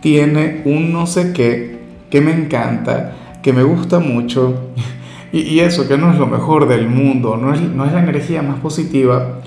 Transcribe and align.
tiene 0.00 0.62
un 0.64 0.92
no 0.92 1.06
sé 1.06 1.32
qué 1.32 1.78
que 2.10 2.20
me 2.20 2.32
encanta, 2.32 3.12
que 3.42 3.52
me 3.52 3.62
gusta 3.62 3.98
mucho, 3.98 4.70
y, 5.32 5.60
eso 5.60 5.86
que 5.86 5.98
no 5.98 6.12
es 6.12 6.18
lo 6.18 6.26
mejor 6.26 6.68
del 6.68 6.88
mundo, 6.88 7.36
no 7.36 7.54
es, 7.54 7.60
no 7.60 7.84
es 7.84 7.92
la 7.92 8.00
energía 8.00 8.42
más 8.42 8.60
positiva, 8.60 9.40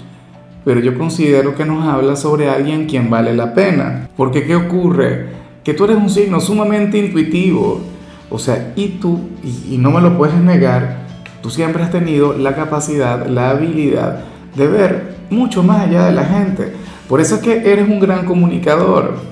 pero 0.64 0.80
yo 0.80 0.98
considero 0.98 1.56
que 1.56 1.66
nos 1.66 1.88
habla 1.88 2.16
sobre 2.16 2.50
alguien 2.50 2.86
quien 2.86 3.10
vale 3.10 3.34
la 3.34 3.56
pena. 3.56 4.10
Porque 4.16 4.46
¿qué 4.46 4.56
ocurre? 4.56 5.30
Que 5.64 5.74
tú 5.74 5.86
eres 5.86 5.98
un 5.98 6.10
signo 6.10 6.40
sumamente 6.40 7.00
intuitivo, 7.00 7.82
o 8.30 8.38
sea, 8.38 8.74
y 8.76 9.00
tú, 9.00 9.20
y, 9.44 9.76
y 9.76 9.78
no 9.80 9.90
me 9.90 10.02
lo 10.02 10.18
puedes 10.18 10.36
negar, 10.36 11.02
tú 11.42 11.50
siempre 11.50 11.82
has 11.82 11.92
tenido 11.92 12.34
la 12.38 12.56
capacidad, 12.56 13.26
la 13.26 13.50
habilidad 13.50 14.24
de 14.56 14.68
ver 14.68 15.16
mucho 15.32 15.64
más 15.64 15.88
allá 15.88 16.06
de 16.06 16.12
la 16.12 16.26
gente. 16.26 16.74
Por 17.10 17.20
eso 17.22 17.36
es 17.36 17.42
que 17.42 17.72
eres 17.72 17.90
un 17.90 18.00
gran 18.00 18.26
comunicador. 18.26 19.31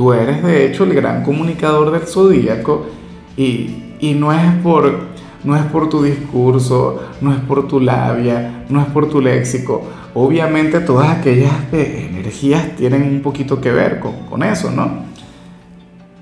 Tú 0.00 0.14
eres 0.14 0.42
de 0.42 0.64
hecho 0.64 0.84
el 0.84 0.94
gran 0.94 1.22
comunicador 1.22 1.90
del 1.90 2.08
zodíaco 2.08 2.86
y, 3.36 3.96
y 4.00 4.14
no, 4.14 4.32
es 4.32 4.50
por, 4.62 4.98
no 5.44 5.54
es 5.54 5.62
por 5.64 5.90
tu 5.90 6.02
discurso, 6.02 7.02
no 7.20 7.34
es 7.34 7.40
por 7.40 7.68
tu 7.68 7.80
labia, 7.80 8.64
no 8.70 8.80
es 8.80 8.86
por 8.86 9.10
tu 9.10 9.20
léxico. 9.20 9.82
Obviamente 10.14 10.80
todas 10.80 11.18
aquellas 11.18 11.52
energías 11.70 12.74
tienen 12.76 13.02
un 13.02 13.20
poquito 13.20 13.60
que 13.60 13.70
ver 13.72 14.00
con, 14.00 14.14
con 14.20 14.42
eso, 14.42 14.70
¿no? 14.70 15.04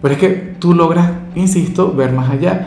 Pero 0.03 0.15
es 0.15 0.19
que 0.19 0.29
tú 0.59 0.75
logras, 0.75 1.13
insisto, 1.37 1.93
ver 1.95 2.11
más 2.11 2.31
allá. 2.31 2.67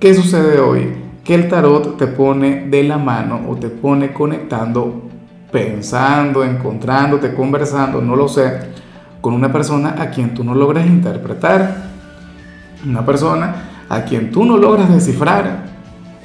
¿Qué 0.00 0.12
sucede 0.12 0.58
hoy? 0.58 0.88
Que 1.22 1.36
el 1.36 1.46
tarot 1.46 1.96
te 1.96 2.08
pone 2.08 2.66
de 2.66 2.82
la 2.82 2.98
mano 2.98 3.42
o 3.48 3.54
te 3.54 3.68
pone 3.68 4.12
conectando, 4.12 5.02
pensando, 5.52 6.42
encontrándote, 6.42 7.32
conversando, 7.32 8.02
no 8.02 8.16
lo 8.16 8.26
sé 8.26 8.74
con 9.26 9.34
una 9.34 9.52
persona 9.52 9.96
a 9.98 10.10
quien 10.10 10.34
tú 10.34 10.44
no 10.44 10.54
logras 10.54 10.86
interpretar, 10.86 11.88
una 12.88 13.04
persona 13.04 13.56
a 13.88 14.04
quien 14.04 14.30
tú 14.30 14.44
no 14.44 14.56
logras 14.56 14.88
descifrar. 14.88 15.64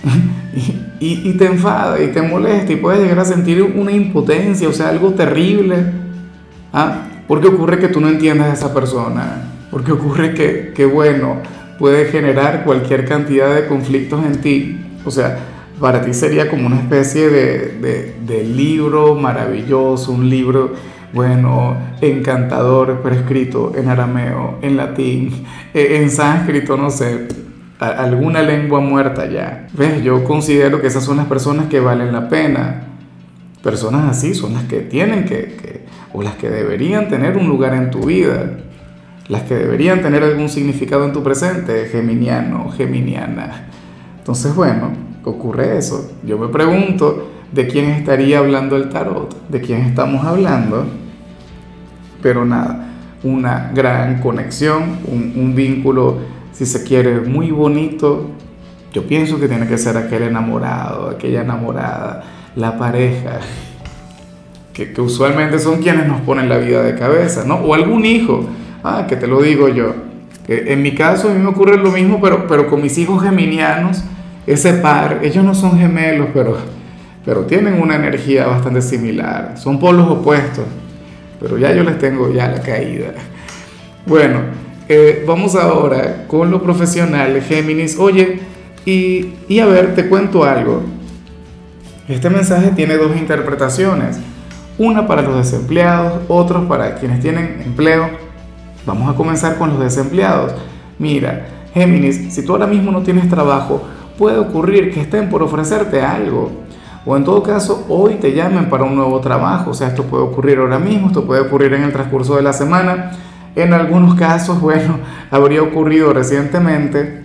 y, 1.00 1.34
te 1.34 1.48
enfada 1.48 2.00
y 2.00 2.10
te 2.10 2.22
molesta 2.22 2.72
y 2.72 2.76
puedes 2.76 3.02
llegar 3.02 3.18
a 3.18 3.26
sentir 3.26 3.64
una 3.64 3.92
impotencia, 3.92 4.70
o 4.70 4.72
sea, 4.72 4.90
algo 4.90 5.16
terrible. 5.16 5.78
¿Ah? 6.72 7.08
Porque 7.28 7.48
ocurre 7.48 7.80
que 7.80 7.88
tú 7.88 8.00
no 8.00 8.08
entiendes 8.08 8.46
a 8.46 8.54
esa 8.54 8.72
persona, 8.72 9.46
porque 9.72 9.94
ocurre 9.94 10.36
que, 10.36 10.72
que, 10.76 10.86
bueno, 10.86 11.38
puede 11.80 12.06
generar 12.06 12.64
cualquier 12.64 13.06
cantidad 13.06 13.56
de 13.56 13.66
conflictos 13.66 14.24
en 14.24 14.42
ti. 14.42 14.80
O 15.04 15.10
sea, 15.10 15.40
para 15.80 16.04
ti 16.04 16.14
sería 16.14 16.52
como 16.52 16.68
una 16.68 16.78
especie 16.78 17.32
de, 17.32 17.80
de, 17.82 18.16
de 18.28 18.44
libro 18.44 19.16
maravilloso, 19.16 20.12
un 20.12 20.30
libro 20.30 20.76
bueno, 21.14 21.76
encantador, 22.00 23.02
pero 23.04 23.16
escrito 23.16 23.74
en 23.76 23.90
arameo, 23.90 24.60
en 24.62 24.78
latín, 24.78 25.46
e, 25.74 25.98
en 25.98 26.10
sánscrito, 26.10 26.78
no 26.78 26.90
sé, 26.90 27.28
alguna 27.80 28.42
lengua 28.42 28.80
muerta 28.80 29.26
ya. 29.30 29.68
¿Ves? 29.74 30.04
Yo 30.04 30.24
considero 30.24 30.80
que 30.80 30.88
esas 30.88 31.04
son 31.04 31.18
las 31.18 31.26
personas 31.26 31.68
que 31.68 31.80
valen 31.80 32.14
la 32.14 32.30
pena. 32.30 32.88
Personas 33.62 34.10
así 34.10 34.34
son 34.34 34.54
las 34.54 34.64
que 34.64 34.80
tienen 34.80 35.26
que, 35.26 35.86
o 36.14 36.22
las 36.22 36.36
que 36.36 36.50
deberían 36.50 37.10
tener 37.10 37.38
un 37.38 37.48
lugar 37.48 37.74
en 37.74 37.92
tu 37.92 38.06
vida, 38.06 38.58
las 39.28 39.44
que 39.44 39.56
deberían 39.56 40.02
tener 40.02 40.24
algún 40.24 40.50
significado 40.50 41.06
en 41.06 41.14
tu 41.14 41.24
presente, 41.24 41.86
geminiano, 41.92 42.72
geminiana. 42.72 43.68
Entonces, 44.18 44.56
bueno, 44.56 44.92
ocurre 45.24 45.78
eso. 45.78 46.12
Yo 46.24 46.38
me 46.38 46.48
pregunto 46.48 47.32
de 47.52 47.68
quién 47.68 47.90
estaría 47.90 48.40
hablando 48.40 48.78
el 48.78 48.90
tarot, 48.90 49.50
de 49.50 49.62
quién 49.62 49.82
estamos 49.82 50.26
hablando 50.26 51.01
pero 52.22 52.46
nada, 52.46 52.92
una 53.24 53.72
gran 53.74 54.20
conexión, 54.20 54.98
un, 55.08 55.54
vínculo, 55.56 56.18
si 56.52 56.66
se 56.66 56.84
quiere, 56.84 57.22
muy 57.22 57.52
bonito. 57.52 58.32
Yo 58.94 59.04
pienso 59.08 59.40
que 59.40 59.48
tiene 59.48 59.68
que 59.68 59.78
ser 59.78 59.98
aquel 59.98 60.24
enamorado, 60.24 61.10
aquella 61.10 61.42
enamorada, 61.42 62.24
la 62.56 62.78
pareja, 62.78 63.40
que, 64.74 64.94
usualmente 65.00 65.60
son 65.60 65.82
quienes 65.82 66.08
nos 66.08 66.22
ponen 66.22 66.50
la 66.50 66.58
vida 66.58 66.82
de 66.82 66.96
cabeza, 66.96 67.44
¿no? 67.46 67.56
O 67.56 67.74
algún 67.74 68.06
hijo, 68.06 68.46
ah, 68.84 69.06
que 69.08 69.16
te 69.16 69.28
lo 69.28 69.42
digo 69.42 69.70
yo. 69.70 69.94
en 70.48 70.82
mi 70.82 70.94
caso 70.96 71.30
a 71.30 71.34
mí 71.34 71.40
me 71.40 71.50
ocurre 71.50 71.78
lo 71.78 71.92
mismo, 71.92 72.20
pero, 72.22 72.48
pero 72.48 72.68
con 72.68 72.82
mis 72.82 72.98
hijos 72.98 73.24
geminianos, 73.24 74.04
ese 74.48 74.74
par, 74.74 75.20
ellos 75.22 75.46
no 75.46 75.54
son 75.54 75.78
gemelos, 75.78 76.30
pero, 76.34 76.58
pero 77.24 77.42
tienen 77.42 77.80
una 77.80 77.96
energía 77.96 78.48
bastante 78.48 78.82
similar, 78.82 79.54
son 79.56 79.80
polos 79.80 80.10
opuestos 80.10 80.66
pero 81.42 81.58
ya 81.58 81.74
yo 81.74 81.84
les 81.84 81.98
tengo 81.98 82.32
ya 82.32 82.48
la 82.48 82.62
caída. 82.62 83.14
Bueno, 84.06 84.42
eh, 84.88 85.24
vamos 85.28 85.56
ahora 85.56 86.26
con 86.28 86.52
lo 86.52 86.62
profesional, 86.62 87.42
Géminis. 87.42 87.98
Oye, 87.98 88.40
y, 88.86 89.34
y 89.48 89.60
a 89.60 89.66
ver, 89.66 89.96
te 89.96 90.08
cuento 90.08 90.44
algo. 90.44 90.84
Este 92.08 92.30
mensaje 92.30 92.72
tiene 92.76 92.98
dos 92.98 93.16
interpretaciones. 93.18 94.20
Una 94.78 95.08
para 95.08 95.22
los 95.22 95.38
desempleados, 95.38 96.22
otra 96.28 96.68
para 96.68 96.96
quienes 96.96 97.20
tienen 97.22 97.62
empleo. 97.66 98.10
Vamos 98.86 99.12
a 99.12 99.16
comenzar 99.16 99.58
con 99.58 99.70
los 99.70 99.80
desempleados. 99.80 100.54
Mira, 101.00 101.48
Géminis, 101.74 102.34
si 102.34 102.44
tú 102.44 102.54
ahora 102.54 102.68
mismo 102.68 102.92
no 102.92 103.02
tienes 103.02 103.30
trabajo, 103.30 103.84
puede 104.18 104.38
ocurrir 104.38 104.94
que 104.94 105.02
estén 105.02 105.30
por 105.30 105.42
ofrecerte 105.42 106.02
algo. 106.02 106.52
O 107.06 107.18
en 107.18 107.24
todo 107.24 107.42
caso, 107.42 107.86
hoy 107.90 108.16
te 108.16 108.34
llamen 108.34 108.70
para 108.70 108.84
un 108.84 108.96
nuevo 108.96 109.20
trabajo. 109.20 109.72
O 109.72 109.74
sea, 109.74 109.88
esto 109.88 110.04
puede 110.04 110.24
ocurrir 110.24 110.60
ahora 110.60 110.78
mismo, 110.78 111.08
esto 111.08 111.26
puede 111.26 111.42
ocurrir 111.42 111.74
en 111.74 111.84
el 111.84 111.92
transcurso 111.92 112.36
de 112.36 112.44
la 112.44 112.54
semana. 112.54 113.12
En 113.56 113.74
algunos 113.74 114.16
casos, 114.16 114.62
bueno, 114.62 115.00
habría 115.32 115.64
ocurrido 115.64 116.14
recientemente. 116.14 117.24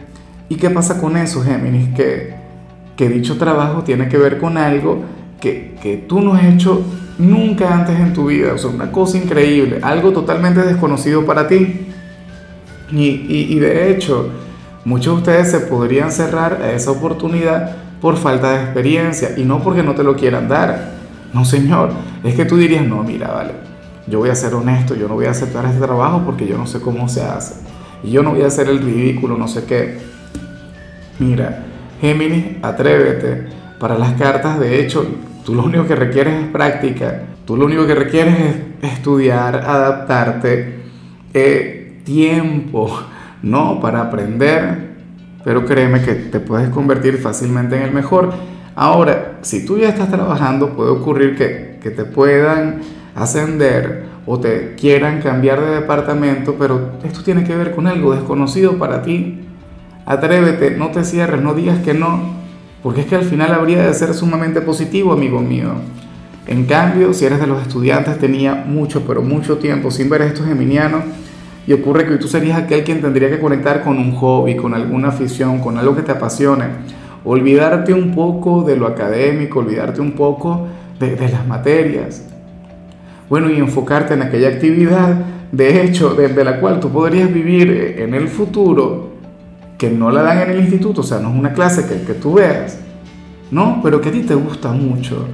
¿Y 0.48 0.56
qué 0.56 0.70
pasa 0.70 1.00
con 1.00 1.16
eso, 1.16 1.42
Géminis? 1.42 1.94
Que, 1.94 2.34
que 2.96 3.08
dicho 3.08 3.36
trabajo 3.36 3.82
tiene 3.82 4.08
que 4.08 4.16
ver 4.16 4.38
con 4.38 4.56
algo 4.56 5.02
que, 5.40 5.76
que 5.82 5.96
tú 5.96 6.20
no 6.20 6.34
has 6.34 6.44
hecho 6.44 6.82
nunca 7.18 7.74
antes 7.74 7.98
en 7.98 8.14
tu 8.14 8.26
vida. 8.26 8.54
O 8.54 8.58
sea, 8.58 8.70
una 8.70 8.90
cosa 8.90 9.18
increíble, 9.18 9.80
algo 9.82 10.12
totalmente 10.12 10.62
desconocido 10.62 11.26
para 11.26 11.48
ti. 11.48 11.88
Y, 12.92 13.04
y, 13.04 13.46
y 13.50 13.58
de 13.58 13.90
hecho, 13.90 14.30
muchos 14.84 15.16
de 15.16 15.18
ustedes 15.18 15.50
se 15.50 15.60
podrían 15.60 16.10
cerrar 16.12 16.62
a 16.62 16.72
esa 16.72 16.92
oportunidad 16.92 17.76
por 18.00 18.16
falta 18.16 18.52
de 18.52 18.64
experiencia 18.64 19.30
y 19.36 19.44
no 19.44 19.62
porque 19.62 19.82
no 19.82 19.94
te 19.94 20.02
lo 20.02 20.16
quieran 20.16 20.48
dar. 20.48 20.92
No, 21.32 21.44
señor, 21.44 21.90
es 22.24 22.34
que 22.34 22.44
tú 22.44 22.56
dirías, 22.56 22.86
no, 22.86 23.02
mira, 23.02 23.28
vale, 23.32 23.52
yo 24.06 24.18
voy 24.20 24.30
a 24.30 24.34
ser 24.34 24.54
honesto, 24.54 24.94
yo 24.94 25.08
no 25.08 25.14
voy 25.14 25.26
a 25.26 25.30
aceptar 25.30 25.64
este 25.64 25.80
trabajo 25.80 26.22
porque 26.24 26.46
yo 26.46 26.56
no 26.56 26.66
sé 26.66 26.80
cómo 26.80 27.08
se 27.08 27.22
hace. 27.22 27.54
Y 28.02 28.10
yo 28.10 28.22
no 28.22 28.30
voy 28.30 28.42
a 28.42 28.46
hacer 28.46 28.68
el 28.68 28.80
ridículo, 28.80 29.36
no 29.36 29.48
sé 29.48 29.64
qué. 29.64 29.98
Mira, 31.18 31.64
Géminis, 32.00 32.56
atrévete. 32.62 33.48
Para 33.78 33.98
las 33.98 34.12
cartas, 34.12 34.58
de 34.58 34.80
hecho, 34.80 35.06
tú 35.44 35.54
lo 35.54 35.64
único 35.64 35.86
que 35.86 35.96
requieres 35.96 36.44
es 36.44 36.48
práctica. 36.48 37.22
Tú 37.44 37.56
lo 37.56 37.66
único 37.66 37.86
que 37.86 37.94
requieres 37.94 38.34
es 38.82 38.92
estudiar, 38.92 39.56
adaptarte, 39.56 40.82
eh, 41.34 42.00
tiempo, 42.04 42.90
¿no? 43.42 43.80
Para 43.80 44.02
aprender 44.02 44.85
pero 45.46 45.64
créeme 45.64 46.02
que 46.02 46.14
te 46.14 46.40
puedes 46.40 46.70
convertir 46.70 47.18
fácilmente 47.18 47.76
en 47.76 47.82
el 47.82 47.92
mejor. 47.92 48.32
Ahora, 48.74 49.38
si 49.42 49.64
tú 49.64 49.78
ya 49.78 49.90
estás 49.90 50.10
trabajando, 50.10 50.70
puede 50.70 50.90
ocurrir 50.90 51.36
que, 51.36 51.78
que 51.80 51.92
te 51.92 52.04
puedan 52.04 52.80
ascender 53.14 54.06
o 54.26 54.40
te 54.40 54.74
quieran 54.74 55.22
cambiar 55.22 55.60
de 55.60 55.70
departamento, 55.70 56.56
pero 56.58 56.94
esto 57.04 57.22
tiene 57.22 57.44
que 57.44 57.54
ver 57.54 57.76
con 57.76 57.86
algo 57.86 58.12
desconocido 58.12 58.76
para 58.76 59.02
ti. 59.02 59.46
Atrévete, 60.04 60.72
no 60.72 60.90
te 60.90 61.04
cierres, 61.04 61.40
no 61.40 61.54
digas 61.54 61.78
que 61.78 61.94
no, 61.94 62.34
porque 62.82 63.02
es 63.02 63.06
que 63.06 63.14
al 63.14 63.24
final 63.24 63.54
habría 63.54 63.86
de 63.86 63.94
ser 63.94 64.14
sumamente 64.14 64.60
positivo, 64.62 65.12
amigo 65.12 65.40
mío. 65.40 65.74
En 66.48 66.64
cambio, 66.66 67.14
si 67.14 67.24
eres 67.24 67.38
de 67.38 67.46
los 67.46 67.62
estudiantes, 67.62 68.18
tenía 68.18 68.64
mucho, 68.66 69.04
pero 69.06 69.22
mucho 69.22 69.58
tiempo 69.58 69.92
sin 69.92 70.10
ver 70.10 70.22
a 70.22 70.26
estos 70.26 70.44
geminianos, 70.44 71.04
y 71.66 71.72
ocurre 71.72 72.06
que 72.06 72.16
tú 72.16 72.28
serías 72.28 72.58
aquel 72.58 72.84
quien 72.84 73.00
tendría 73.00 73.28
que 73.28 73.40
conectar 73.40 73.82
con 73.82 73.98
un 73.98 74.12
hobby, 74.12 74.54
con 74.54 74.72
alguna 74.72 75.08
afición, 75.08 75.60
con 75.60 75.76
algo 75.78 75.96
que 75.96 76.02
te 76.02 76.12
apasione. 76.12 76.64
Olvidarte 77.24 77.92
un 77.92 78.14
poco 78.14 78.62
de 78.62 78.76
lo 78.76 78.86
académico, 78.86 79.58
olvidarte 79.58 80.00
un 80.00 80.12
poco 80.12 80.68
de, 81.00 81.16
las 81.28 81.46
materias. 81.46 82.24
Bueno, 83.28 83.50
y 83.50 83.56
enfocarte 83.56 84.14
en 84.14 84.22
aquella 84.22 84.48
actividad 84.48 85.16
de 85.50 85.82
hecho, 85.82 86.14
de, 86.14 86.44
la 86.44 86.60
cual 86.60 86.80
tú 86.80 86.90
podrías 86.90 87.32
vivir 87.32 87.70
eh, 87.70 88.04
en 88.04 88.14
el 88.14 88.28
futuro, 88.28 89.14
que 89.78 89.90
no 89.90 90.10
la 90.10 90.22
dan 90.22 90.38
en 90.42 90.50
el 90.50 90.60
instituto, 90.60 91.00
o 91.00 91.04
sea, 91.04 91.18
no 91.18 91.30
es 91.30 91.38
una 91.38 91.52
clase 91.52 91.86
que, 91.86 92.02
que 92.02 92.14
tú 92.14 92.34
veas, 92.34 92.78
¿no? 93.50 93.80
Pero 93.82 94.00
que 94.00 94.08
a 94.08 94.12
ti 94.12 94.22
te 94.22 94.34
gusta 94.34 94.72
mucho. 94.72 95.26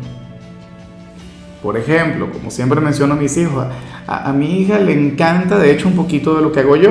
Por 1.63 1.77
ejemplo, 1.77 2.31
como 2.31 2.51
siempre 2.51 2.81
menciono 2.81 3.15
a 3.15 3.17
mis 3.17 3.37
hijos, 3.37 3.67
a, 4.07 4.33
mi 4.33 4.61
hija 4.61 4.79
le 4.79 4.93
encanta, 4.93 5.59
de 5.59 5.73
hecho, 5.73 5.89
un 5.89 5.95
poquito 5.95 6.35
de 6.35 6.43
lo 6.43 6.53
que 6.53 6.61
hago 6.61 6.77
yo. 6.77 6.91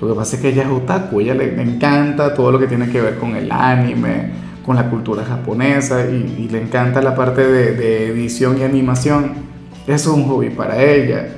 Lo 0.00 0.08
que 0.08 0.14
pasa 0.14 0.36
es 0.36 0.42
que 0.42 0.48
ella 0.48 0.62
es 0.62 0.68
otaku, 0.68 1.20
ella 1.20 1.34
le, 1.34 1.60
encanta 1.62 2.34
todo 2.34 2.50
lo 2.50 2.58
que 2.58 2.66
tiene 2.66 2.88
que 2.88 3.00
ver 3.00 3.18
con 3.18 3.36
el 3.36 3.52
anime, 3.52 4.30
con 4.66 4.74
la 4.74 4.90
cultura 4.90 5.24
japonesa 5.24 6.06
y, 6.06 6.48
le 6.48 6.60
encanta 6.60 7.00
la 7.00 7.14
parte 7.14 7.46
de, 7.46 8.08
edición 8.08 8.58
y 8.58 8.64
animación. 8.64 9.32
Eso 9.86 10.10
es 10.10 10.16
un 10.16 10.24
hobby 10.28 10.50
para 10.50 10.82
ella. 10.82 11.28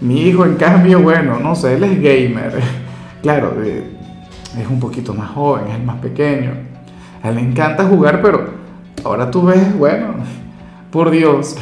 Mi 0.00 0.22
hijo, 0.22 0.44
en 0.44 0.56
cambio, 0.56 1.00
bueno, 1.00 1.38
no 1.40 1.54
sé, 1.54 1.74
él 1.74 1.84
es 1.84 1.96
gamer. 2.02 2.52
Claro, 3.22 3.56
es 3.60 4.68
un 4.68 4.78
poquito 4.78 5.12
más 5.12 5.30
joven, 5.30 5.66
es 5.66 5.74
el 5.74 5.82
más 5.82 5.96
pequeño. 5.96 6.52
A 7.24 7.30
él 7.30 7.34
le 7.34 7.40
encanta 7.40 7.84
jugar, 7.84 8.22
pero 8.22 8.50
ahora 9.02 9.28
tú 9.32 9.46
ves, 9.46 9.76
bueno, 9.76 10.14
por 10.92 11.10
Dios, 11.10 11.56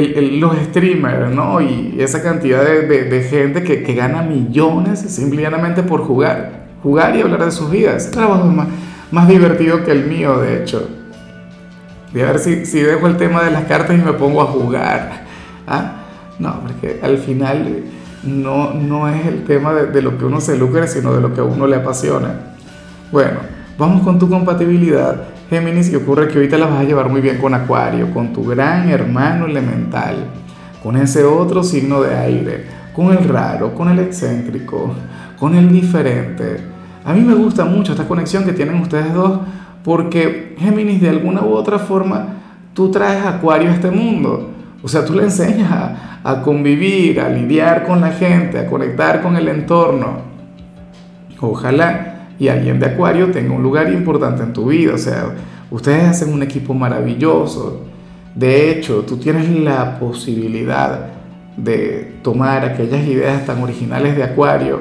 los 0.00 0.56
streamers, 0.56 1.34
¿no? 1.34 1.60
Y 1.60 1.96
esa 1.98 2.22
cantidad 2.22 2.64
de, 2.64 3.26
gente 3.28 3.62
que, 3.62 3.94
gana 3.94 4.22
millones 4.22 5.00
simplemente 5.00 5.82
por 5.82 6.00
jugar. 6.00 6.62
Jugar 6.82 7.14
y 7.14 7.20
hablar 7.20 7.44
de 7.44 7.50
sus 7.50 7.70
vidas. 7.70 8.10
Trabajo 8.10 8.46
más, 8.46 8.68
más 9.10 9.28
divertido 9.28 9.84
que 9.84 9.92
el 9.92 10.06
mío, 10.06 10.38
de 10.38 10.62
hecho. 10.62 10.88
Voy 12.12 12.22
a 12.22 12.26
ver 12.26 12.38
si, 12.38 12.64
si 12.64 12.80
dejo 12.80 13.06
el 13.06 13.16
tema 13.16 13.44
de 13.44 13.50
las 13.50 13.64
cartas 13.64 13.96
y 13.98 14.02
me 14.02 14.14
pongo 14.14 14.40
a 14.40 14.46
jugar. 14.46 15.24
¿Ah? 15.66 15.92
No, 16.38 16.60
porque 16.60 16.98
al 17.02 17.18
final 17.18 17.84
no, 18.22 18.72
no 18.72 19.08
es 19.08 19.26
el 19.26 19.44
tema 19.44 19.74
de, 19.74 19.86
de 19.86 20.02
lo 20.02 20.16
que 20.16 20.24
uno 20.24 20.40
se 20.40 20.56
lucre, 20.56 20.88
sino 20.88 21.12
de 21.12 21.20
lo 21.20 21.34
que 21.34 21.40
a 21.40 21.44
uno 21.44 21.66
le 21.66 21.76
apasiona. 21.76 22.34
Bueno, 23.12 23.40
vamos 23.76 24.02
con 24.02 24.18
tu 24.18 24.28
compatibilidad 24.28 25.31
Géminis, 25.52 25.92
y 25.92 25.96
ocurre 25.96 26.28
que 26.28 26.36
ahorita 26.36 26.56
la 26.56 26.64
vas 26.64 26.80
a 26.80 26.84
llevar 26.84 27.10
muy 27.10 27.20
bien 27.20 27.36
con 27.36 27.52
Acuario, 27.52 28.10
con 28.10 28.32
tu 28.32 28.42
gran 28.42 28.88
hermano 28.88 29.44
elemental, 29.44 30.16
con 30.82 30.96
ese 30.96 31.24
otro 31.24 31.62
signo 31.62 32.00
de 32.00 32.16
aire, 32.16 32.64
con 32.96 33.12
el 33.12 33.28
raro, 33.28 33.74
con 33.74 33.90
el 33.90 33.98
excéntrico, 33.98 34.94
con 35.38 35.54
el 35.54 35.70
diferente. 35.70 36.56
A 37.04 37.12
mí 37.12 37.20
me 37.20 37.34
gusta 37.34 37.66
mucho 37.66 37.92
esta 37.92 38.08
conexión 38.08 38.46
que 38.46 38.54
tienen 38.54 38.76
ustedes 38.76 39.12
dos 39.12 39.40
porque 39.84 40.56
Géminis 40.58 41.02
de 41.02 41.10
alguna 41.10 41.42
u 41.42 41.52
otra 41.52 41.78
forma 41.78 42.28
tú 42.72 42.90
traes 42.90 43.22
Acuario 43.26 43.68
a 43.68 43.74
este 43.74 43.90
mundo. 43.90 44.52
O 44.82 44.88
sea, 44.88 45.04
tú 45.04 45.12
le 45.12 45.24
enseñas 45.24 45.70
a, 45.70 46.20
a 46.24 46.40
convivir, 46.40 47.20
a 47.20 47.28
lidiar 47.28 47.84
con 47.84 48.00
la 48.00 48.12
gente, 48.12 48.58
a 48.58 48.66
conectar 48.66 49.20
con 49.20 49.36
el 49.36 49.48
entorno. 49.48 50.32
Ojalá 51.42 52.11
y 52.38 52.48
alguien 52.48 52.80
de 52.80 52.86
Acuario 52.86 53.30
tenga 53.30 53.54
un 53.54 53.62
lugar 53.62 53.92
importante 53.92 54.42
en 54.42 54.52
tu 54.52 54.66
vida. 54.66 54.94
O 54.94 54.98
sea, 54.98 55.34
ustedes 55.70 56.04
hacen 56.04 56.32
un 56.32 56.42
equipo 56.42 56.74
maravilloso. 56.74 57.82
De 58.34 58.70
hecho, 58.70 59.02
tú 59.02 59.18
tienes 59.18 59.48
la 59.48 59.98
posibilidad 59.98 61.10
de 61.56 62.14
tomar 62.22 62.64
aquellas 62.64 63.06
ideas 63.06 63.44
tan 63.44 63.62
originales 63.62 64.16
de 64.16 64.24
Acuario 64.24 64.80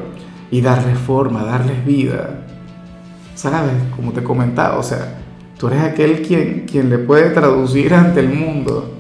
y 0.49 0.61
darles 0.61 0.97
forma, 0.97 1.43
darles 1.43 1.85
vida. 1.85 2.41
¿Sabes? 3.35 3.73
Como 3.95 4.11
te 4.11 4.23
comentaba, 4.23 4.77
o 4.77 4.83
sea, 4.83 5.17
tú 5.57 5.67
eres 5.67 5.81
aquel 5.81 6.21
quien, 6.21 6.65
quien 6.69 6.89
le 6.89 6.97
puede 6.97 7.29
traducir 7.31 7.93
ante 7.93 8.19
el 8.19 8.29
mundo. 8.29 8.97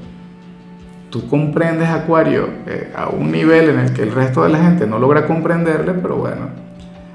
Tú 1.09 1.27
comprendes 1.27 1.89
Acuario 1.89 2.47
eh, 2.67 2.91
a 2.95 3.09
un 3.09 3.31
nivel 3.31 3.69
en 3.69 3.79
el 3.79 3.93
que 3.93 4.03
el 4.03 4.13
resto 4.13 4.43
de 4.43 4.49
la 4.49 4.59
gente 4.59 4.87
no 4.87 4.97
logra 4.97 5.27
comprenderle, 5.27 5.93
pero 5.93 6.15
bueno, 6.15 6.49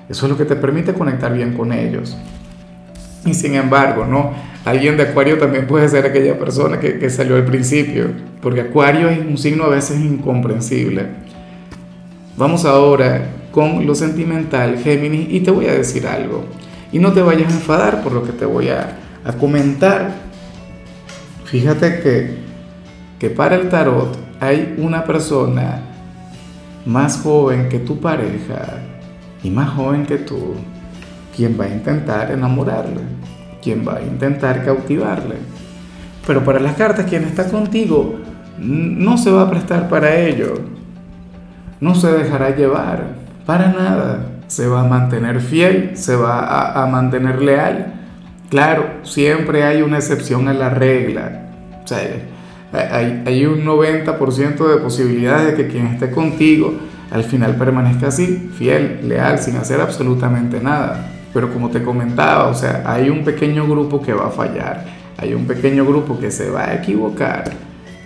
eso 0.09 0.27
es 0.27 0.31
lo 0.33 0.39
que 0.39 0.45
te 0.45 0.57
permite 0.57 0.95
conectar 0.95 1.33
bien 1.33 1.55
con 1.55 1.73
ellos. 1.73 2.17
Y 3.25 3.35
sin 3.35 3.55
embargo, 3.55 4.07
¿no? 4.07 4.33
Alguien 4.65 4.97
de 4.97 5.05
Acuario 5.05 5.39
también 5.39 5.67
puede 5.67 5.89
ser 5.89 6.07
aquella 6.07 6.39
persona 6.39 6.79
que, 6.79 6.99
que 6.99 7.11
salió 7.11 7.37
al 7.37 7.45
principio, 7.45 8.11
porque 8.41 8.61
Acuario 8.61 9.09
es 9.09 9.19
un 9.19 9.37
signo 9.37 9.65
a 9.65 9.69
veces 9.69 10.01
incomprensible. 10.01 11.07
Vamos 12.37 12.65
ahora 12.65 13.31
con 13.51 13.87
lo 13.87 13.95
sentimental, 13.95 14.79
Géminis, 14.79 15.29
y 15.31 15.41
te 15.41 15.51
voy 15.51 15.67
a 15.67 15.73
decir 15.73 16.07
algo. 16.07 16.45
Y 16.93 16.99
no 16.99 17.13
te 17.13 17.23
vayas 17.23 17.53
a 17.53 17.57
enfadar 17.57 18.03
por 18.03 18.13
lo 18.13 18.23
que 18.23 18.33
te 18.33 18.45
voy 18.45 18.69
a, 18.69 18.99
a 19.25 19.33
comentar. 19.33 20.11
Fíjate 21.45 22.01
que, 22.01 22.35
que 23.19 23.31
para 23.31 23.57
el 23.57 23.69
tarot 23.69 24.17
hay 24.41 24.75
una 24.79 25.05
persona 25.05 25.81
más 26.85 27.19
joven 27.19 27.69
que 27.69 27.79
tu 27.79 27.99
pareja 27.99 28.83
y 29.47 29.51
más 29.51 29.71
joven 29.71 30.05
que 30.05 30.19
tú, 30.19 30.55
quien 31.35 31.57
va 31.59 31.67
a 31.67 31.69
intentar 31.69 32.33
enamorarle, 32.33 33.03
quien 33.63 33.87
va 33.87 33.99
a 33.99 34.03
intentar 34.03 34.65
cautivarle. 34.65 35.37
Pero 36.27 36.45
para 36.45 36.59
las 36.59 36.75
cartas, 36.75 37.07
quien 37.07 37.23
está 37.23 37.49
contigo 37.49 38.17
no 38.59 39.17
se 39.17 39.31
va 39.31 39.43
a 39.43 39.51
prestar 39.51 39.89
para 39.89 40.17
ello, 40.17 40.55
no 41.81 41.95
se 41.95 42.11
dejará 42.11 42.57
llevar, 42.57 43.05
para 43.45 43.69
nada, 43.69 44.27
se 44.49 44.67
va 44.67 44.81
a 44.81 44.89
mantener 44.89 45.41
fiel, 45.41 45.97
se 45.97 46.17
va 46.17 46.83
a, 46.83 46.87
mantener 46.87 47.41
leal. 47.41 47.95
Claro, 48.51 48.87
siempre 49.05 49.63
hay 49.63 49.83
una 49.83 49.99
excepción 49.99 50.49
a 50.49 50.55
la 50.55 50.71
regla. 50.71 51.51
O 51.85 51.87
sea, 51.87 52.01
hay, 52.73 53.23
hay 53.25 53.47
un 53.47 53.65
90% 53.65 54.67
de 54.67 54.77
posibilidades 54.79 55.47
de 55.47 55.55
que 55.57 55.69
quien 55.71 55.87
esté 55.87 56.11
contigo 56.11 56.75
al 57.11 57.25
final 57.25 57.55
permanezca 57.57 58.09
así, 58.09 58.51
fiel, 58.57 59.09
leal, 59.09 59.39
sin 59.39 59.57
hacer 59.57 59.81
absolutamente 59.81 60.61
nada. 60.61 61.11
Pero 61.33 61.53
como 61.53 61.71
te 61.71 61.83
comentaba, 61.83 62.47
o 62.49 62.55
sea, 62.55 62.83
hay 62.87 63.11
un 63.11 63.25
pequeño 63.25 63.67
grupo 63.67 64.01
que 64.01 64.13
va 64.13 64.29
a 64.29 64.31
fallar, 64.31 64.85
hay 65.19 65.35
un 65.35 65.47
pequeño 65.47 65.85
grupo 65.85 66.19
que 66.19 66.31
se 66.31 66.51
va 66.51 66.65
a 66.65 66.75
equivocar. 66.75 67.45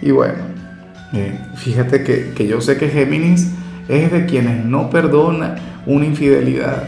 Y 0.03 0.11
bueno, 0.11 0.39
eh, 1.13 1.39
fíjate 1.57 2.03
que, 2.03 2.47
yo 2.47 2.61
sé 2.61 2.77
que 2.77 2.89
Géminis 2.89 3.53
es 3.89 4.13
de 4.13 4.27
quienes 4.27 4.65
no 4.65 4.91
perdona 4.91 5.57
una 5.87 6.07
infidelidad. 6.07 6.85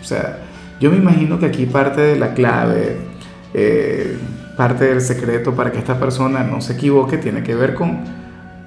O 0.00 0.04
sea, 0.04 0.38
yo 0.80 0.90
me 0.90 0.98
imagino 0.98 1.38
que 1.38 1.46
aquí 1.46 1.66
parte 1.66 2.00
de 2.00 2.16
la 2.16 2.34
clave, 2.34 2.96
eh, 3.54 4.16
parte 4.56 4.86
del 4.86 5.00
secreto 5.00 5.54
para 5.54 5.72
que 5.72 5.78
esta 5.78 5.98
persona 5.98 6.42
no 6.42 6.60
se 6.60 6.74
equivoque 6.74 7.18
tiene 7.18 7.42
que 7.42 7.54
ver 7.54 7.74
con, 7.74 7.98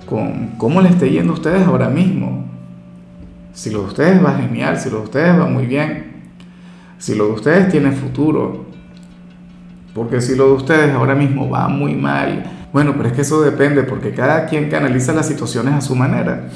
con 0.05 0.49
cómo 0.57 0.81
le 0.81 0.89
esté 0.89 1.09
yendo 1.09 1.33
a 1.33 1.35
ustedes 1.35 1.65
ahora 1.65 1.89
mismo. 1.89 2.58
Si 3.59 3.69
lo 3.71 3.81
de 3.81 3.87
ustedes 3.87 4.23
va 4.23 4.35
genial, 4.35 4.79
si 4.79 4.89
lo 4.89 4.99
de 4.99 5.03
ustedes 5.03 5.37
va 5.37 5.45
muy 5.45 5.65
bien, 5.65 6.13
si 6.97 7.13
lo 7.13 7.25
de 7.25 7.31
ustedes 7.33 7.67
tiene 7.67 7.91
futuro, 7.91 8.67
porque 9.93 10.21
si 10.21 10.37
lo 10.37 10.47
de 10.47 10.53
ustedes 10.53 10.95
ahora 10.95 11.13
mismo 11.13 11.49
va 11.49 11.67
muy 11.67 11.93
mal, 11.93 12.69
bueno, 12.71 12.93
pero 12.95 13.09
es 13.09 13.15
que 13.15 13.21
eso 13.23 13.41
depende, 13.41 13.83
porque 13.83 14.13
cada 14.13 14.45
quien 14.45 14.69
canaliza 14.69 15.11
las 15.11 15.27
situaciones 15.27 15.73
a 15.73 15.81
su 15.81 15.93
manera. 15.93 16.47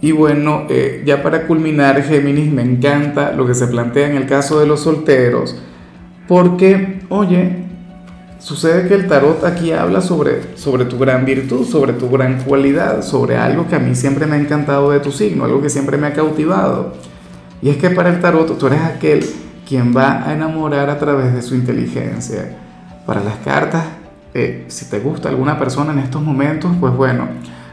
Y 0.00 0.12
bueno, 0.12 0.64
eh, 0.70 1.02
ya 1.04 1.22
para 1.22 1.46
culminar, 1.46 2.02
Géminis, 2.02 2.50
me 2.50 2.62
encanta 2.62 3.32
lo 3.32 3.46
que 3.46 3.52
se 3.52 3.66
plantea 3.66 4.08
en 4.08 4.16
el 4.16 4.24
caso 4.24 4.58
de 4.60 4.66
los 4.66 4.80
solteros, 4.80 5.60
porque, 6.26 7.02
oye, 7.10 7.64
Sucede 8.40 8.88
que 8.88 8.94
el 8.94 9.06
tarot 9.06 9.44
aquí 9.44 9.70
habla 9.72 10.00
sobre, 10.00 10.56
sobre 10.56 10.86
tu 10.86 10.98
gran 10.98 11.26
virtud, 11.26 11.66
sobre 11.66 11.92
tu 11.92 12.08
gran 12.08 12.42
cualidad, 12.42 13.02
sobre 13.02 13.36
algo 13.36 13.68
que 13.68 13.76
a 13.76 13.78
mí 13.78 13.94
siempre 13.94 14.24
me 14.24 14.36
ha 14.36 14.40
encantado 14.40 14.90
de 14.90 15.00
tu 15.00 15.12
signo, 15.12 15.44
algo 15.44 15.60
que 15.60 15.68
siempre 15.68 15.98
me 15.98 16.06
ha 16.06 16.14
cautivado. 16.14 16.94
Y 17.60 17.68
es 17.68 17.76
que 17.76 17.90
para 17.90 18.08
el 18.08 18.18
tarot 18.18 18.58
tú 18.58 18.66
eres 18.68 18.80
aquel 18.80 19.26
quien 19.68 19.94
va 19.94 20.26
a 20.26 20.32
enamorar 20.32 20.88
a 20.88 20.98
través 20.98 21.34
de 21.34 21.42
su 21.42 21.54
inteligencia. 21.54 22.56
Para 23.04 23.22
las 23.22 23.36
cartas, 23.44 23.84
eh, 24.32 24.64
si 24.68 24.88
te 24.88 25.00
gusta 25.00 25.28
alguna 25.28 25.58
persona 25.58 25.92
en 25.92 25.98
estos 25.98 26.22
momentos, 26.22 26.72
pues 26.80 26.94
bueno, 26.96 27.28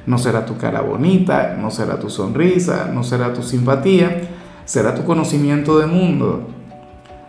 no 0.05 0.17
será 0.17 0.45
tu 0.45 0.57
cara 0.57 0.81
bonita, 0.81 1.55
no 1.57 1.71
será 1.71 1.97
tu 1.97 2.09
sonrisa, 2.09 2.91
no 2.93 3.05
será 3.05 3.31
tu 3.31 3.41
simpatía, 3.41 4.21
será 4.65 4.93
tu 4.93 5.05
conocimiento 5.05 5.79
de 5.79 5.85
mundo 5.85 6.56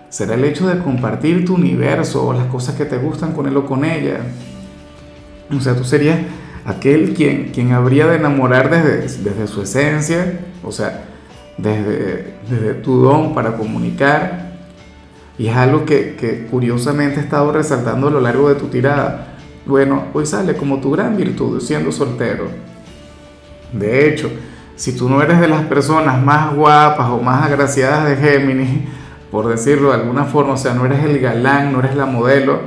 será 0.08 0.34
el 0.34 0.44
hecho 0.44 0.66
de 0.66 0.78
compartir 0.78 1.44
tu 1.44 1.54
universo 1.54 2.26
o 2.26 2.32
las 2.32 2.46
cosas 2.46 2.74
que 2.74 2.84
te 2.84 2.98
gustan 2.98 3.32
con 3.32 3.46
él 3.46 3.56
o 3.56 3.66
con 3.66 3.84
ella. 3.84 4.20
O 5.56 5.60
sea, 5.60 5.74
tú 5.74 5.84
serías 5.84 6.18
aquel 6.64 7.14
quien, 7.14 7.50
quien 7.52 7.72
habría 7.72 8.06
de 8.06 8.16
enamorar 8.16 8.70
desde, 8.70 9.22
desde 9.22 9.46
su 9.46 9.62
esencia, 9.62 10.40
o 10.62 10.72
sea, 10.72 11.04
desde, 11.56 12.34
desde 12.48 12.74
tu 12.74 13.00
don 13.00 13.34
para 13.34 13.56
comunicar. 13.56 14.48
Y 15.38 15.48
es 15.48 15.56
algo 15.56 15.84
que, 15.84 16.16
que 16.16 16.46
curiosamente 16.46 17.20
he 17.20 17.22
estado 17.22 17.52
resaltando 17.52 18.08
a 18.08 18.10
lo 18.10 18.20
largo 18.20 18.48
de 18.48 18.56
tu 18.56 18.66
tirada. 18.66 19.34
Bueno, 19.66 20.06
hoy 20.14 20.26
sale 20.26 20.54
como 20.56 20.80
tu 20.80 20.90
gran 20.90 21.16
virtud 21.16 21.60
siendo 21.60 21.92
soltero. 21.92 22.48
De 23.72 24.08
hecho, 24.08 24.30
si 24.76 24.96
tú 24.96 25.08
no 25.08 25.22
eres 25.22 25.40
de 25.40 25.48
las 25.48 25.64
personas 25.66 26.22
más 26.22 26.54
guapas 26.54 27.08
o 27.10 27.20
más 27.20 27.44
agraciadas 27.44 28.08
de 28.08 28.16
Géminis, 28.16 28.88
por 29.30 29.48
decirlo 29.48 29.88
de 29.88 29.96
alguna 29.96 30.24
forma, 30.24 30.54
o 30.54 30.56
sea, 30.56 30.74
no 30.74 30.86
eres 30.86 31.04
el 31.04 31.18
galán, 31.18 31.72
no 31.72 31.80
eres 31.80 31.96
la 31.96 32.06
modelo, 32.06 32.60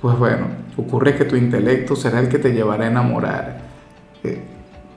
pues 0.00 0.18
bueno, 0.18 0.46
ocurre 0.76 1.16
que 1.16 1.24
tu 1.24 1.36
intelecto 1.36 1.96
será 1.96 2.20
el 2.20 2.28
que 2.28 2.38
te 2.38 2.52
llevará 2.52 2.84
a 2.84 2.88
enamorar. 2.88 3.58
Eh, 4.22 4.42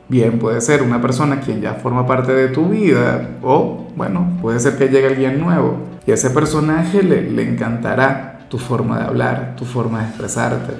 Bien, 0.09 0.39
puede 0.39 0.61
ser 0.61 0.83
una 0.83 1.01
persona 1.01 1.41
quien 1.41 1.59
ya 1.59 1.73
forma 1.73 2.07
parte 2.07 2.33
de 2.33 2.47
tu 2.47 2.69
vida 2.69 3.31
o, 3.43 3.87
bueno, 3.97 4.37
puede 4.41 4.57
ser 4.59 4.77
que 4.77 4.87
llegue 4.87 5.07
alguien 5.07 5.37
nuevo 5.37 5.79
y 6.05 6.11
a 6.11 6.13
ese 6.13 6.29
personaje 6.29 7.03
le, 7.03 7.23
le 7.23 7.43
encantará 7.43 8.39
tu 8.49 8.57
forma 8.57 8.99
de 8.99 9.05
hablar, 9.05 9.55
tu 9.57 9.65
forma 9.65 9.99
de 9.99 10.07
expresarte. 10.07 10.73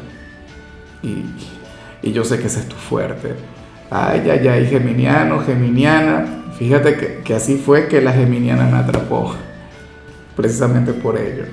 Y, 1.03 1.25
y 2.01 2.13
yo 2.13 2.24
sé 2.24 2.39
que 2.39 2.48
ese 2.48 2.62
es 2.62 2.70
tu 2.70 2.77
fuerte. 2.77 3.36
Ay, 3.91 4.29
ay, 4.29 4.48
ay, 4.48 4.65
Geminiano, 4.67 5.41
Geminiana. 5.41 6.25
Fíjate 6.58 6.96
que, 6.96 7.22
que 7.25 7.36
así 7.36 7.58
fue 7.58 7.89
que 7.89 8.00
la 8.00 8.13
Geminiana 8.13 8.65
me 8.67 8.77
atrapó. 8.77 9.36
Precisamente 10.38 10.94
por 10.94 11.17
ello. 11.17 11.46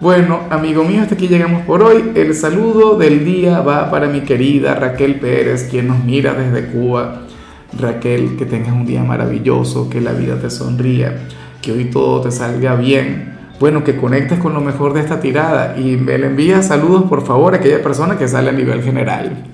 Bueno, 0.00 0.42
amigo 0.50 0.84
mío, 0.84 1.02
hasta 1.02 1.16
aquí 1.16 1.26
llegamos 1.26 1.62
por 1.62 1.82
hoy. 1.82 2.12
El 2.14 2.32
saludo 2.36 2.96
del 2.96 3.24
día 3.24 3.60
va 3.60 3.90
para 3.90 4.06
mi 4.06 4.20
querida 4.20 4.76
Raquel 4.76 5.16
Pérez, 5.16 5.66
quien 5.68 5.88
nos 5.88 6.04
mira 6.04 6.34
desde 6.34 6.68
Cuba. 6.68 7.22
Raquel, 7.76 8.36
que 8.36 8.46
tengas 8.46 8.72
un 8.72 8.86
día 8.86 9.02
maravilloso, 9.02 9.90
que 9.90 10.00
la 10.00 10.12
vida 10.12 10.36
te 10.36 10.48
sonría, 10.48 11.26
que 11.60 11.72
hoy 11.72 11.86
todo 11.86 12.20
te 12.20 12.30
salga 12.30 12.76
bien. 12.76 13.36
Bueno, 13.58 13.82
que 13.82 13.96
conectes 13.96 14.38
con 14.38 14.54
lo 14.54 14.60
mejor 14.60 14.94
de 14.94 15.00
esta 15.00 15.18
tirada 15.18 15.76
y 15.76 15.96
me 15.96 16.16
le 16.16 16.28
envías 16.28 16.68
saludos, 16.68 17.02
por 17.08 17.26
favor, 17.26 17.54
a 17.54 17.56
aquella 17.56 17.82
persona 17.82 18.16
que 18.16 18.28
sale 18.28 18.50
a 18.50 18.52
nivel 18.52 18.84
general. 18.84 19.46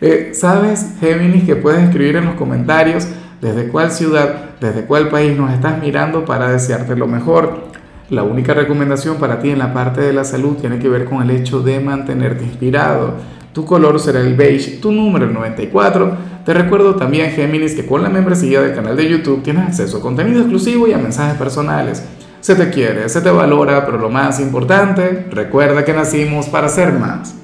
Eh, 0.00 0.30
¿Sabes, 0.34 0.94
Géminis, 1.00 1.42
que 1.42 1.56
puedes 1.56 1.82
escribir 1.82 2.14
en 2.14 2.26
los 2.26 2.36
comentarios 2.36 3.08
desde 3.40 3.66
cuál 3.66 3.90
ciudad, 3.90 4.50
desde 4.60 4.84
cuál 4.84 5.08
país 5.08 5.36
nos 5.36 5.52
estás 5.52 5.82
mirando 5.82 6.24
para 6.24 6.48
desearte 6.52 6.94
lo 6.94 7.08
mejor? 7.08 7.66
La 8.10 8.22
única 8.22 8.54
recomendación 8.54 9.16
para 9.16 9.38
ti 9.38 9.50
en 9.50 9.58
la 9.58 9.74
parte 9.74 10.00
de 10.00 10.14
la 10.14 10.24
salud 10.24 10.56
tiene 10.56 10.78
que 10.78 10.88
ver 10.88 11.04
con 11.04 11.20
el 11.20 11.30
hecho 11.30 11.60
de 11.60 11.78
mantenerte 11.78 12.42
inspirado. 12.42 13.16
Tu 13.52 13.66
color 13.66 14.00
será 14.00 14.20
el 14.20 14.34
beige, 14.34 14.78
tu 14.78 14.92
número 14.92 15.26
el 15.26 15.34
94. 15.34 16.16
Te 16.42 16.54
recuerdo 16.54 16.94
también, 16.94 17.32
Géminis, 17.32 17.74
que 17.74 17.84
con 17.84 18.02
la 18.02 18.08
membresía 18.08 18.62
del 18.62 18.74
canal 18.74 18.96
de 18.96 19.10
YouTube 19.10 19.42
tienes 19.42 19.66
acceso 19.66 19.98
a 19.98 20.00
contenido 20.00 20.40
exclusivo 20.40 20.88
y 20.88 20.94
a 20.94 20.98
mensajes 20.98 21.36
personales. 21.36 22.02
Se 22.40 22.54
te 22.54 22.70
quiere, 22.70 23.10
se 23.10 23.20
te 23.20 23.28
valora, 23.30 23.84
pero 23.84 23.98
lo 23.98 24.08
más 24.08 24.40
importante, 24.40 25.26
recuerda 25.30 25.84
que 25.84 25.92
nacimos 25.92 26.46
para 26.46 26.70
ser 26.70 26.94
más. 26.94 27.34